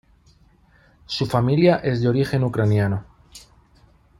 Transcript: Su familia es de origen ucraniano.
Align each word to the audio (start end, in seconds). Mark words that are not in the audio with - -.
Su 1.05 1.27
familia 1.27 1.75
es 1.75 2.01
de 2.01 2.07
origen 2.07 2.43
ucraniano. 2.43 3.05